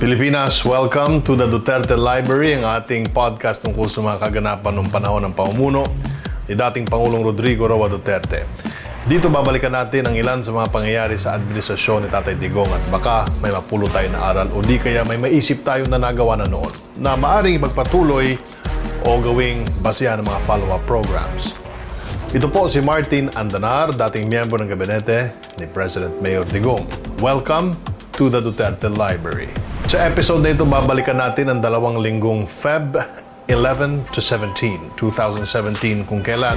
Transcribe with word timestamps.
Pilipinas, 0.00 0.64
welcome 0.64 1.20
to 1.20 1.36
the 1.36 1.44
Duterte 1.44 1.92
Library, 1.92 2.56
ang 2.56 2.64
ating 2.64 3.12
podcast 3.12 3.60
tungkol 3.60 3.84
sa 3.84 4.00
mga 4.00 4.16
kaganapan 4.16 4.80
ng 4.80 4.88
panahon 4.88 5.28
ng 5.28 5.36
pamumuno 5.36 5.84
ni 6.48 6.56
dating 6.56 6.88
Pangulong 6.88 7.20
Rodrigo 7.20 7.68
Roa 7.68 7.84
Duterte. 7.84 8.48
Dito 9.04 9.28
babalikan 9.28 9.76
natin 9.76 10.08
ang 10.08 10.16
ilan 10.16 10.40
sa 10.40 10.56
mga 10.56 10.72
pangyayari 10.72 11.20
sa 11.20 11.36
administrasyon 11.36 12.08
ni 12.08 12.08
Tatay 12.08 12.32
Digong 12.40 12.72
at 12.72 12.80
baka 12.88 13.28
may 13.44 13.52
mapulo 13.52 13.92
tayo 13.92 14.08
na 14.08 14.24
aral 14.24 14.48
o 14.56 14.64
di 14.64 14.80
kaya 14.80 15.04
may 15.04 15.20
maisip 15.20 15.60
tayo 15.68 15.84
na 15.84 16.00
nagawa 16.00 16.40
na 16.40 16.48
noon 16.48 16.72
na 16.96 17.12
maaring 17.12 17.60
magpatuloy 17.60 18.40
o 19.04 19.20
gawing 19.20 19.68
basihan 19.84 20.16
ng 20.16 20.24
mga 20.24 20.40
follow-up 20.48 20.80
programs. 20.88 21.52
Ito 22.32 22.48
po 22.48 22.72
si 22.72 22.80
Martin 22.80 23.28
Andanar, 23.36 23.92
dating 23.92 24.32
miyembro 24.32 24.64
ng 24.64 24.72
gabinete 24.72 25.36
ni 25.60 25.68
President 25.68 26.16
Mayor 26.24 26.48
Digong. 26.48 26.88
Welcome 27.20 27.76
to 28.16 28.32
the 28.32 28.40
Duterte 28.40 28.88
Library. 28.88 29.69
Sa 29.90 30.06
episode 30.06 30.46
na 30.46 30.54
ito, 30.54 30.62
babalikan 30.62 31.18
natin 31.18 31.50
ang 31.50 31.58
dalawang 31.58 31.98
linggong 31.98 32.46
Feb 32.46 32.94
11 33.50 34.06
to 34.14 34.22
17, 34.22 34.94
2017, 34.94 36.06
kung 36.06 36.22
kailan 36.22 36.54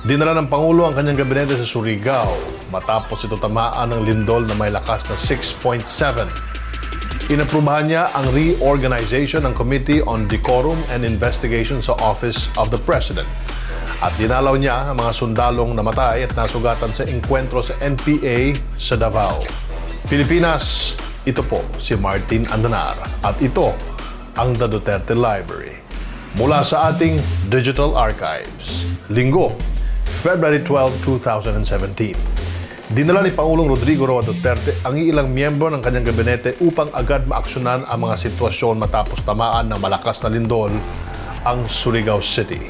dinala 0.00 0.32
ng 0.40 0.48
Pangulo 0.48 0.88
ang 0.88 0.96
kanyang 0.96 1.20
gabinete 1.20 1.60
sa 1.60 1.68
Surigao 1.68 2.32
matapos 2.72 3.28
ito 3.28 3.36
tamaan 3.36 3.92
ng 3.92 4.08
lindol 4.08 4.48
na 4.48 4.56
may 4.56 4.72
lakas 4.72 5.04
na 5.12 5.16
6.7. 5.20 7.28
Inaprubahan 7.28 7.84
niya 7.84 8.08
ang 8.16 8.32
reorganization 8.32 9.44
ng 9.44 9.52
Committee 9.52 10.00
on 10.00 10.24
Decorum 10.24 10.80
and 10.88 11.04
Investigation 11.04 11.84
sa 11.84 11.92
Office 12.00 12.48
of 12.56 12.72
the 12.72 12.80
President. 12.80 13.28
At 14.00 14.16
dinalaw 14.16 14.56
niya 14.56 14.88
ang 14.88 15.04
mga 15.04 15.12
sundalong 15.12 15.76
namatay 15.76 16.24
at 16.24 16.32
nasugatan 16.32 16.96
sa 16.96 17.04
engkwentro 17.04 17.60
sa 17.60 17.76
NPA 17.84 18.56
sa 18.80 18.96
Davao. 18.96 19.44
Pilipinas, 20.08 20.96
ito 21.24 21.40
po 21.40 21.64
si 21.80 21.96
Martin 21.96 22.44
Andanar 22.52 23.00
at 23.24 23.40
ito 23.40 23.72
ang 24.36 24.52
The 24.52 24.68
Duterte 24.68 25.16
Library. 25.16 25.72
Mula 26.36 26.60
sa 26.60 26.92
ating 26.92 27.16
Digital 27.48 27.96
Archives, 27.96 28.84
Linggo, 29.08 29.56
February 30.04 30.60
12, 30.60 31.00
2017. 31.00 32.92
Dinala 32.92 33.24
ni 33.24 33.32
Pangulong 33.32 33.72
Rodrigo 33.72 34.04
Roa 34.04 34.20
Duterte 34.20 34.76
ang 34.84 35.00
ilang 35.00 35.32
miyembro 35.32 35.72
ng 35.72 35.80
kanyang 35.80 36.12
gabinete 36.12 36.60
upang 36.60 36.92
agad 36.92 37.24
maaksyonan 37.24 37.88
ang 37.88 38.04
mga 38.04 38.20
sitwasyon 38.28 38.76
matapos 38.76 39.24
tamaan 39.24 39.72
ng 39.72 39.80
malakas 39.80 40.20
na 40.20 40.28
lindol 40.28 40.76
ang 41.40 41.64
Surigao 41.72 42.20
City. 42.20 42.68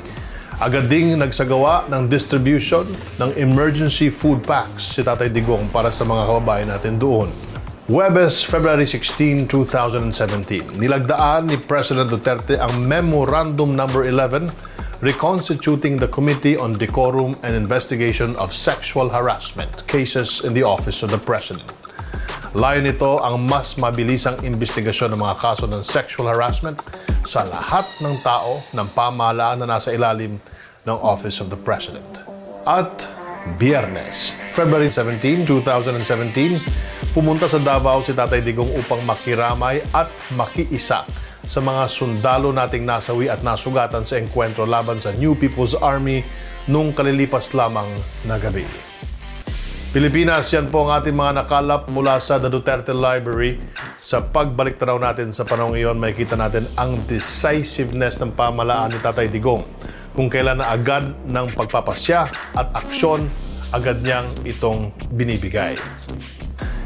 Agad 0.62 0.86
ding 0.86 1.11
nagsagawa 1.18 1.91
ng 1.91 2.06
distribution 2.06 2.86
ng 3.18 3.34
emergency 3.34 4.14
food 4.14 4.46
packs 4.46 4.94
si 4.94 5.02
Tatay 5.02 5.27
Digong 5.27 5.66
para 5.74 5.91
sa 5.91 6.06
mga 6.06 6.30
kababayan 6.30 6.70
natin 6.70 6.94
doon. 7.02 7.53
Webes, 7.84 8.40
February 8.40 8.88
16, 8.88 9.44
2017. 9.44 10.80
Nilagdaan 10.80 11.52
ni 11.52 11.60
President 11.60 12.08
Duterte 12.08 12.56
ang 12.56 12.80
Memorandum 12.80 13.77
Number 13.77 14.08
11 14.08 14.48
reconstituting 15.04 16.00
the 16.00 16.08
Committee 16.08 16.56
on 16.56 16.72
Decorum 16.72 17.36
and 17.44 17.52
Investigation 17.52 18.32
of 18.40 18.56
Sexual 18.56 19.12
Harassment 19.12 19.84
Cases 19.84 20.48
in 20.48 20.56
the 20.56 20.64
Office 20.64 21.05
of 21.05 21.12
the 21.12 21.20
President. 21.20 21.68
Layo 22.56 22.80
nito 22.80 23.20
ang 23.20 23.44
mas 23.44 23.77
mabilisang 23.77 24.40
investigasyon 24.40 25.12
ng 25.12 25.20
mga 25.20 25.36
kaso 25.36 25.68
ng 25.68 25.84
sexual 25.84 26.32
harassment 26.32 26.80
sa 27.28 27.44
lahat 27.44 27.84
ng 28.00 28.16
tao 28.24 28.64
ng 28.72 28.88
pamahalaan 28.96 29.60
na 29.60 29.77
nasa 29.77 29.92
ilalim 29.92 30.40
ng 30.88 30.96
Office 31.05 31.36
of 31.44 31.52
the 31.52 31.60
President. 31.60 32.24
At 32.64 33.05
Biyernes, 33.60 34.32
February 34.56 34.88
17, 34.88 35.44
2017, 35.44 37.03
pumunta 37.14 37.46
sa 37.46 37.62
Davao 37.62 38.02
si 38.02 38.10
Tatay 38.10 38.42
Digong 38.42 38.74
upang 38.74 38.98
makiramay 39.06 39.86
at 39.94 40.10
makiisa 40.34 41.06
sa 41.46 41.60
mga 41.62 41.86
sundalo 41.86 42.50
nating 42.50 42.82
nasawi 42.82 43.30
at 43.30 43.38
nasugatan 43.46 44.02
sa 44.02 44.18
engkwentro 44.18 44.66
laban 44.66 44.98
sa 44.98 45.14
New 45.14 45.38
People's 45.38 45.78
Army 45.78 46.26
nung 46.66 46.90
kalilipas 46.90 47.54
lamang 47.54 47.86
na 48.27 48.34
gabi. 48.34 48.66
Pilipinas, 49.94 50.50
yan 50.50 50.74
po 50.74 50.90
ang 50.90 50.98
ating 50.98 51.14
mga 51.14 51.46
nakalap 51.46 51.86
mula 51.86 52.18
sa 52.18 52.42
The 52.42 52.50
Duterte 52.50 52.90
Library. 52.90 53.62
Sa 54.02 54.18
pagbalik 54.18 54.83
tanaw 54.83 54.98
natin 54.98 55.30
sa 55.30 55.46
panahon 55.46 55.78
ngayon, 55.78 55.94
makikita 55.94 56.34
natin 56.34 56.66
ang 56.74 56.98
decisiveness 57.06 58.18
ng 58.18 58.34
pamalaan 58.34 58.90
ni 58.90 58.98
Tatay 58.98 59.30
Digong 59.30 59.62
kung 60.18 60.27
kailan 60.27 60.58
na 60.58 60.74
agad 60.74 61.14
ng 61.30 61.46
pagpapasya 61.55 62.27
at 62.58 62.74
aksyon 62.74 63.30
agad 63.70 64.02
niyang 64.02 64.27
itong 64.42 64.90
binibigay. 65.14 65.78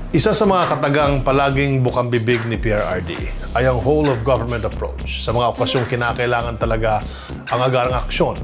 Isa 0.08 0.32
sa 0.32 0.48
mga 0.48 0.72
katagang 0.72 1.20
palaging 1.20 1.84
bukang 1.84 2.08
bibig 2.08 2.41
ni 2.48 2.56
PRRD 2.56 3.12
ay 3.52 3.69
ang 3.69 3.76
whole 3.84 4.08
of 4.08 4.24
government 4.24 4.64
approach. 4.64 5.20
Sa 5.20 5.36
mga 5.36 5.52
okasyong 5.52 5.84
kinakailangan 5.84 6.56
talaga 6.56 7.04
ang 7.52 7.60
agarang 7.60 7.92
aksyon. 7.92 8.41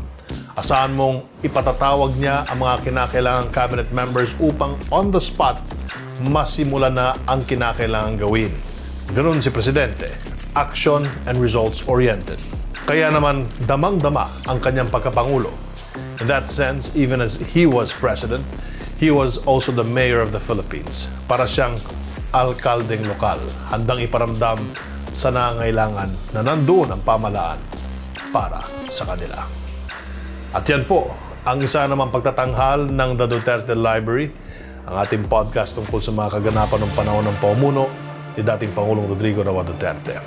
Asahan 0.60 0.92
mong 0.92 1.24
ipatatawag 1.40 2.20
niya 2.20 2.44
ang 2.52 2.60
mga 2.60 2.84
kinakailangang 2.84 3.48
cabinet 3.48 3.88
members 3.96 4.36
upang 4.44 4.76
on 4.92 5.08
the 5.08 5.16
spot 5.16 5.56
masimula 6.28 6.92
na 6.92 7.16
ang 7.24 7.40
kinakailangan 7.40 8.20
gawin. 8.20 8.52
Ganun 9.16 9.40
si 9.40 9.48
Presidente, 9.48 10.12
action 10.52 11.08
and 11.24 11.40
results 11.40 11.80
oriented. 11.88 12.36
Kaya 12.84 13.08
naman 13.08 13.48
damang-dama 13.64 14.28
ang 14.52 14.60
kanyang 14.60 14.92
pagkapangulo. 14.92 15.48
In 16.20 16.28
that 16.28 16.52
sense, 16.52 16.92
even 16.92 17.24
as 17.24 17.40
he 17.56 17.64
was 17.64 17.88
president, 17.88 18.44
he 18.98 19.10
was 19.10 19.42
also 19.46 19.74
the 19.74 19.84
mayor 19.84 20.22
of 20.22 20.30
the 20.30 20.38
Philippines. 20.38 21.10
Para 21.26 21.50
siyang 21.50 21.74
alkaldeng 22.30 23.06
lokal, 23.06 23.42
handang 23.70 24.02
iparamdam 24.02 24.58
sa 25.14 25.30
nangailangan 25.30 26.10
na 26.34 26.40
nandoon 26.42 26.94
ang 26.94 27.02
pamalaan 27.02 27.58
para 28.34 28.62
sa 28.90 29.06
kanila. 29.14 29.46
At 30.54 30.66
yan 30.66 30.86
po, 30.86 31.10
ang 31.46 31.62
isa 31.62 31.86
namang 31.86 32.10
pagtatanghal 32.10 32.90
ng 32.90 33.10
The 33.18 33.26
Duterte 33.30 33.74
Library, 33.74 34.30
ang 34.84 34.98
ating 35.02 35.26
podcast 35.30 35.78
tungkol 35.78 36.02
sa 36.02 36.10
mga 36.10 36.38
kaganapan 36.38 36.80
ng 36.86 36.92
panahon 36.98 37.24
ng 37.30 37.36
paumuno 37.38 37.86
ni 38.34 38.42
dating 38.42 38.74
Pangulong 38.74 39.06
Rodrigo 39.06 39.46
Roa 39.46 39.62
Duterte. 39.62 40.18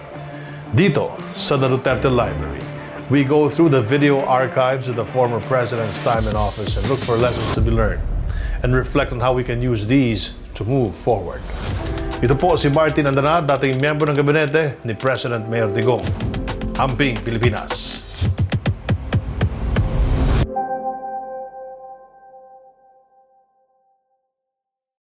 Dito 0.72 1.16
sa 1.36 1.56
the 1.56 1.68
Duterte 1.68 2.12
Library, 2.12 2.64
we 3.08 3.24
go 3.24 3.48
through 3.48 3.72
the 3.72 3.84
video 3.84 4.24
archives 4.28 4.92
of 4.92 5.00
the 5.00 5.08
former 5.08 5.40
president's 5.48 6.00
time 6.04 6.28
in 6.28 6.36
office 6.36 6.76
and 6.76 6.84
look 6.92 7.00
for 7.00 7.16
lessons 7.16 7.48
to 7.56 7.64
be 7.64 7.72
learned 7.72 8.17
and 8.64 8.74
reflect 8.74 9.12
on 9.12 9.20
how 9.20 9.34
we 9.34 9.44
can 9.44 9.62
use 9.62 9.86
these 9.86 10.34
to 10.56 10.64
move 10.64 10.96
forward. 10.96 11.42
Ito 12.18 12.34
po 12.34 12.58
si 12.58 12.74
Martin 12.74 13.06
Andana, 13.06 13.46
dating 13.46 13.78
miyembro 13.78 14.10
ng 14.10 14.18
gabinete 14.18 14.82
ni 14.82 14.98
President 14.98 15.46
Mayor 15.46 15.70
Digong. 15.70 16.02
Amping, 16.82 17.22
Pilipinas. 17.22 18.07